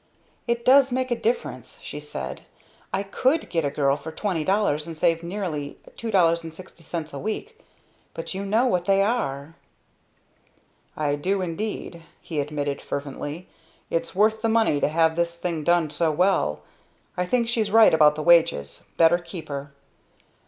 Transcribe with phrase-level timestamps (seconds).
[0.47, 2.41] "It does make a difference," she said.
[2.91, 7.61] "I could get a girl for $20.00 and save nearly $2.60 a week
[8.15, 9.53] but you know what they are!"
[10.97, 13.47] "I do indeed," he admitted fervently.
[13.91, 16.61] "It's worth the money to have this thing done so well.
[17.15, 18.85] I think she's right about the wages.
[18.97, 19.71] Better keep her."